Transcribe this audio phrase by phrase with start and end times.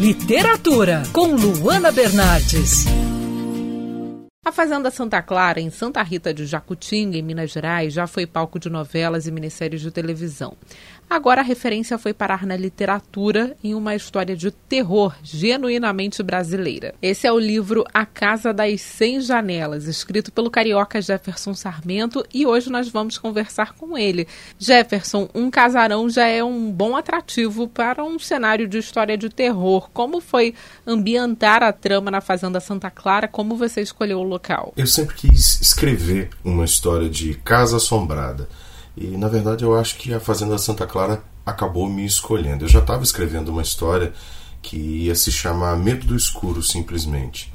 [0.00, 2.86] Literatura, com Luana Bernardes.
[4.44, 8.58] A Fazenda Santa Clara, em Santa Rita de Jacutinga, em Minas Gerais, já foi palco
[8.58, 10.56] de novelas e minisséries de televisão.
[11.12, 16.94] Agora a referência foi parar na literatura em uma história de terror genuinamente brasileira.
[17.02, 22.46] Esse é o livro A Casa das Cem Janelas, escrito pelo carioca Jefferson Sarmento, e
[22.46, 24.26] hoje nós vamos conversar com ele.
[24.58, 29.90] Jefferson, um casarão já é um bom atrativo para um cenário de história de terror.
[29.92, 30.54] Como foi
[30.86, 33.28] ambientar a trama na Fazenda Santa Clara?
[33.28, 34.72] Como você escolheu o local?
[34.78, 38.48] Eu sempre quis escrever uma história de casa assombrada.
[38.96, 42.64] E na verdade eu acho que a Fazenda Santa Clara acabou me escolhendo.
[42.64, 44.12] Eu já estava escrevendo uma história
[44.60, 47.52] que ia se chamar Medo do Escuro, simplesmente.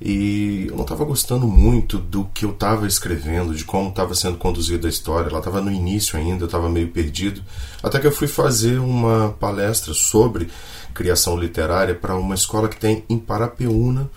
[0.00, 4.38] E eu não estava gostando muito do que eu estava escrevendo, de como estava sendo
[4.38, 5.28] conduzida a história.
[5.28, 7.42] Ela estava no início ainda, eu estava meio perdido.
[7.82, 10.48] Até que eu fui fazer uma palestra sobre
[10.94, 14.10] criação literária para uma escola que tem em Parapeúna,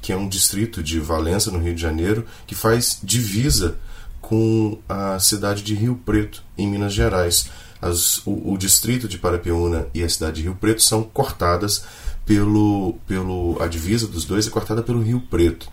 [0.00, 3.76] que é um distrito de Valença, no Rio de Janeiro, que faz divisa
[4.26, 7.48] com a cidade de Rio Preto, em Minas Gerais.
[7.80, 11.84] As, o, o, distrito de Parapeúna e a cidade de Rio Preto são cortadas
[12.24, 15.68] pelo, pelo a divisa dos dois é cortada pelo Rio Preto.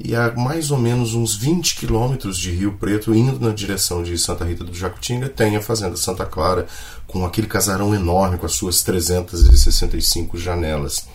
[0.00, 4.18] E há mais ou menos uns 20 quilômetros de Rio Preto, indo na direção de
[4.18, 6.66] Santa Rita do Jacutinga, tem a Fazenda Santa Clara,
[7.06, 11.06] com aquele casarão enorme com as suas 365 janelas.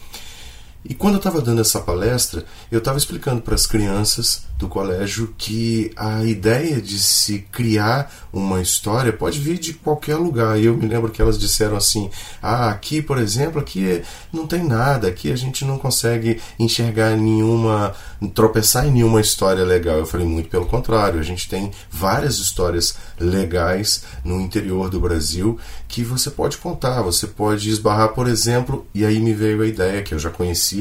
[0.84, 5.34] E quando eu estava dando essa palestra, eu estava explicando para as crianças do colégio
[5.38, 10.58] que a ideia de se criar uma história pode vir de qualquer lugar.
[10.60, 12.10] E eu me lembro que elas disseram assim:
[12.42, 17.94] ah, aqui, por exemplo, aqui não tem nada, aqui a gente não consegue enxergar nenhuma,
[18.34, 19.98] tropeçar em nenhuma história legal.
[19.98, 25.60] Eu falei: muito pelo contrário, a gente tem várias histórias legais no interior do Brasil
[25.90, 30.04] que você pode contar, você pode esbarrar, por exemplo, e aí me veio a ideia
[30.04, 30.30] que eu já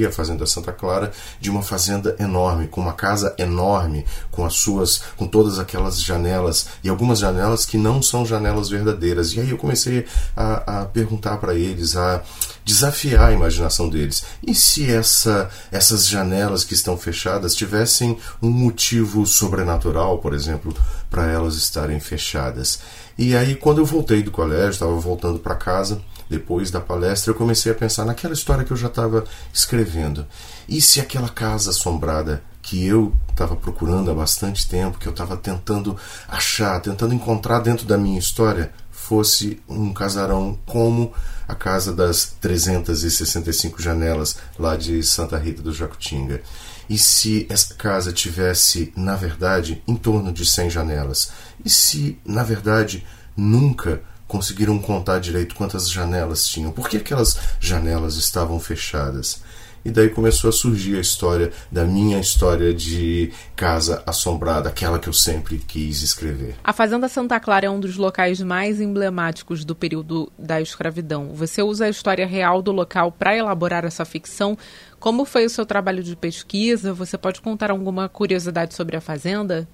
[0.06, 4.54] a Fazenda Santa Clara, de uma fazenda enorme, com uma casa enorme enorme, com as
[4.54, 9.32] suas, com todas aquelas janelas e algumas janelas que não são janelas verdadeiras.
[9.32, 12.22] E aí eu comecei a, a perguntar para eles, a
[12.64, 14.24] desafiar a imaginação deles.
[14.46, 20.74] E se essa, essas janelas que estão fechadas tivessem um motivo sobrenatural, por exemplo,
[21.10, 22.80] para elas estarem fechadas?
[23.16, 27.36] E aí, quando eu voltei do colégio, estava voltando para casa, depois da palestra, eu
[27.36, 30.26] comecei a pensar naquela história que eu já estava escrevendo.
[30.68, 35.36] E se aquela casa assombrada que eu estava procurando há bastante tempo, que eu estava
[35.36, 35.96] tentando
[36.28, 41.14] achar, tentando encontrar dentro da minha história, fosse um casarão como
[41.46, 46.42] a casa das 365 janelas lá de Santa Rita do Jacutinga.
[46.90, 51.30] E se essa casa tivesse, na verdade, em torno de 100 janelas?
[51.64, 56.70] E se, na verdade, nunca conseguiram contar direito quantas janelas tinham?
[56.70, 59.42] Por que aquelas janelas estavam fechadas?
[59.84, 65.08] E daí começou a surgir a história da minha história de casa assombrada, aquela que
[65.08, 66.56] eu sempre quis escrever.
[66.62, 71.32] A Fazenda Santa Clara é um dos locais mais emblemáticos do período da escravidão.
[71.32, 74.58] Você usa a história real do local para elaborar essa ficção.
[74.98, 76.92] Como foi o seu trabalho de pesquisa?
[76.92, 79.66] Você pode contar alguma curiosidade sobre a fazenda?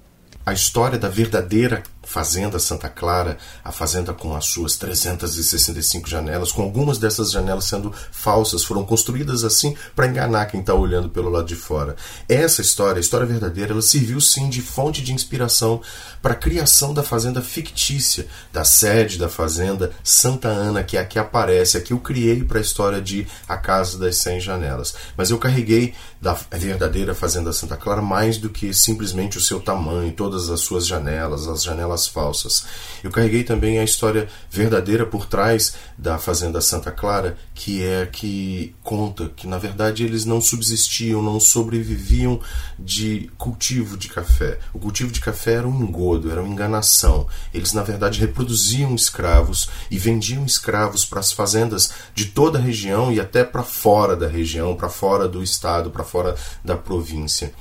[0.45, 6.61] A história da verdadeira Fazenda Santa Clara, a fazenda com as suas 365 janelas, com
[6.61, 11.47] algumas dessas janelas sendo falsas, foram construídas assim para enganar quem está olhando pelo lado
[11.47, 11.95] de fora.
[12.29, 15.81] Essa história, a história verdadeira, ela serviu sim de fonte de inspiração
[16.21, 21.05] para a criação da fazenda fictícia, da sede da fazenda Santa Ana, que é a
[21.05, 24.95] que aparece, a que eu criei para a história de A Casa das 100 Janelas.
[25.17, 30.11] Mas eu carreguei da verdadeira Fazenda Santa Clara mais do que simplesmente o seu tamanho,
[30.11, 32.65] todas as suas janelas, as janelas falsas.
[33.03, 38.75] Eu carreguei também a história verdadeira por trás da Fazenda Santa Clara, que é que
[38.83, 42.39] conta que na verdade eles não subsistiam, não sobreviviam
[42.77, 44.59] de cultivo de café.
[44.73, 47.27] O cultivo de café era um engodo, era uma enganação.
[47.53, 53.11] Eles na verdade reproduziam escravos e vendiam escravos para as fazendas de toda a região
[53.11, 57.53] e até para fora da região, para fora do estado, para fora da província.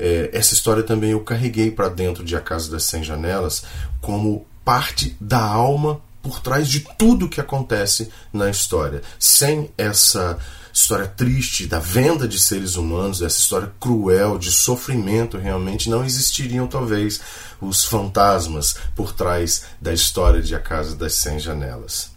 [0.00, 3.62] É, essa história também eu carreguei para dentro de A Casa das Cem Janelas
[4.00, 9.02] como parte da alma por trás de tudo que acontece na história.
[9.18, 10.38] Sem essa
[10.72, 16.66] história triste da venda de seres humanos, essa história cruel de sofrimento, realmente não existiriam
[16.66, 17.20] talvez
[17.60, 22.10] os fantasmas por trás da história de A Casa das Cem Janelas.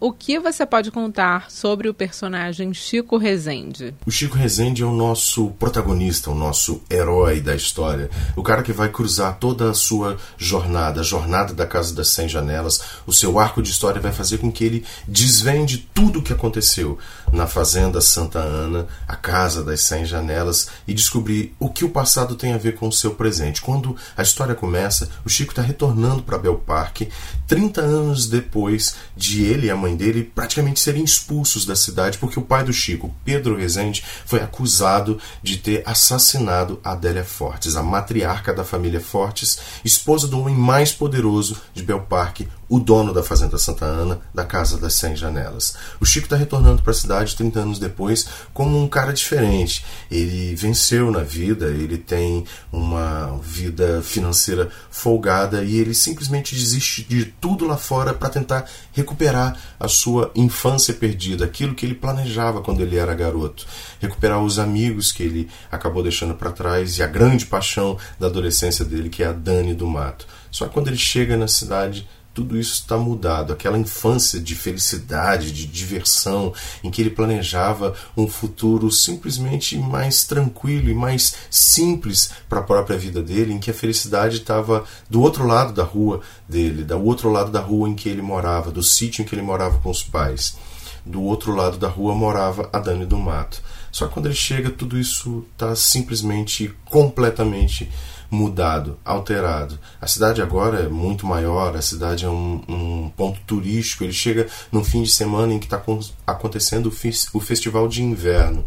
[0.00, 3.94] O que você pode contar sobre o personagem Chico Rezende?
[4.06, 8.08] O Chico Rezende é o nosso protagonista, o nosso herói da história.
[8.34, 12.26] O cara que vai cruzar toda a sua jornada, a jornada da Casa das Cem
[12.26, 12.80] Janelas.
[13.06, 16.98] O seu arco de história vai fazer com que ele desvende tudo o que aconteceu
[17.30, 22.36] na Fazenda Santa Ana, a Casa das Cem Janelas, e descobrir o que o passado
[22.36, 23.60] tem a ver com o seu presente.
[23.60, 27.10] Quando a história começa, o Chico está retornando para Bel Parque,
[27.46, 32.18] 30 anos depois de ele e a mãe mãe dele praticamente serem expulsos da cidade
[32.18, 37.82] porque o pai do Chico, Pedro Rezende, foi acusado de ter assassinado Adélia Fortes, a
[37.82, 43.58] matriarca da família Fortes, esposa do homem mais poderoso de Belparque, o dono da Fazenda
[43.58, 45.74] Santa Ana, da Casa das Cem Janelas.
[46.00, 49.84] O Chico está retornando para a cidade 30 anos depois como um cara diferente.
[50.08, 57.24] Ele venceu na vida, ele tem uma vida financeira folgada e ele simplesmente desiste de
[57.24, 62.82] tudo lá fora para tentar recuperar a sua infância perdida, aquilo que ele planejava quando
[62.82, 63.66] ele era garoto,
[63.98, 68.84] recuperar os amigos que ele acabou deixando para trás e a grande paixão da adolescência
[68.84, 70.24] dele, que é a Dani do Mato.
[70.52, 73.52] Só que quando ele chega na cidade, tudo isso está mudado.
[73.52, 80.90] Aquela infância de felicidade, de diversão, em que ele planejava um futuro simplesmente mais tranquilo
[80.90, 85.46] e mais simples para a própria vida dele, em que a felicidade estava do outro
[85.46, 89.22] lado da rua dele, do outro lado da rua em que ele morava, do sítio
[89.22, 90.56] em que ele morava com os pais.
[91.04, 93.62] Do outro lado da rua morava a Dani do Mato.
[93.90, 97.90] Só que quando ele chega, tudo isso está simplesmente completamente
[98.30, 99.78] mudado, alterado.
[100.00, 104.04] A cidade agora é muito maior, a cidade é um, um ponto turístico.
[104.04, 105.82] Ele chega num fim de semana em que está
[106.26, 108.64] acontecendo o, o festival de inverno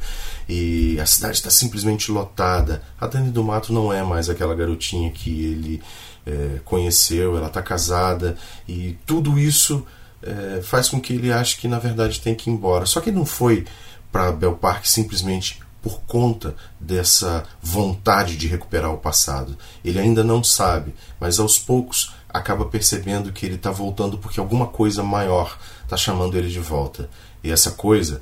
[0.49, 2.83] e a cidade está simplesmente lotada.
[2.99, 5.81] A Dani do Mato não é mais aquela garotinha que ele
[6.25, 8.37] é, conheceu, ela está casada
[8.67, 9.85] e tudo isso
[10.23, 12.85] é, faz com que ele ache que na verdade tem que ir embora.
[12.85, 13.65] Só que ele não foi
[14.11, 19.57] para Bel Parque simplesmente por conta dessa vontade de recuperar o passado.
[19.83, 24.67] Ele ainda não sabe, mas aos poucos acaba percebendo que ele está voltando porque alguma
[24.67, 27.09] coisa maior está chamando ele de volta.
[27.43, 28.21] E essa coisa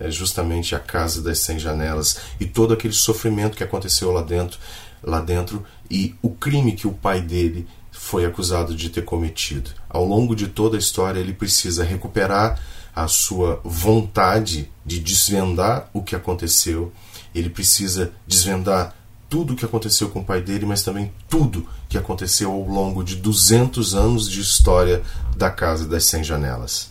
[0.00, 4.58] é justamente a casa das cem janelas e todo aquele sofrimento que aconteceu lá dentro,
[5.02, 7.68] lá dentro e o crime que o pai dele
[8.02, 9.70] foi acusado de ter cometido.
[9.88, 12.60] Ao longo de toda a história, ele precisa recuperar
[12.94, 16.92] a sua vontade de desvendar o que aconteceu.
[17.32, 18.92] Ele precisa desvendar
[19.30, 23.04] tudo o que aconteceu com o pai dele, mas também tudo que aconteceu ao longo
[23.04, 25.00] de 200 anos de história
[25.36, 26.90] da Casa das Cem Janelas.